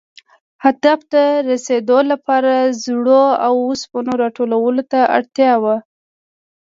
[0.63, 2.53] هدف ته رسېدو لپاره
[2.83, 5.75] زړو اوسپنو را ټولولو ته اړتیا وه.